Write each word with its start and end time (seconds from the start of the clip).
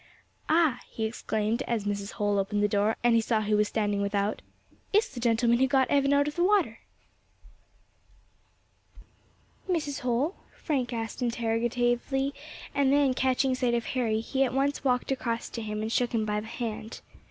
"Ah!" 0.49 0.79
he 0.89 1.05
exclaimed, 1.05 1.61
as 1.67 1.85
Mrs. 1.85 2.13
Holl 2.13 2.39
opened 2.39 2.63
the 2.63 2.67
door, 2.67 2.95
and 3.03 3.13
he 3.13 3.21
saw 3.21 3.41
who 3.41 3.55
was 3.55 3.67
standing 3.67 4.01
without, 4.01 4.41
"it's 4.91 5.07
the 5.09 5.19
gentleman 5.19 5.59
who 5.59 5.67
got 5.67 5.87
Evan 5.91 6.11
out 6.11 6.27
of 6.27 6.33
the 6.35 6.43
water." 6.43 6.79
"Mrs. 9.69 9.99
Holl?" 9.99 10.37
Frank 10.55 10.91
asked 10.91 11.21
interrogatively, 11.21 12.33
and 12.73 12.91
then, 12.91 13.13
catching 13.13 13.53
sight 13.53 13.75
of 13.75 13.85
Harry, 13.93 14.21
he 14.21 14.43
at 14.43 14.53
once 14.55 14.83
walked 14.83 15.11
across 15.11 15.49
to 15.49 15.61
him 15.61 15.83
and 15.83 15.91
shook 15.91 16.13
him 16.15 16.25
by 16.25 16.39
the 16.39 16.47
hand. 16.47 17.01